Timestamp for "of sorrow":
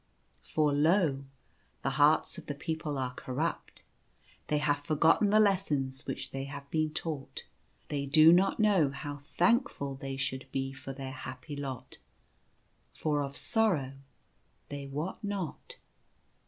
13.21-13.93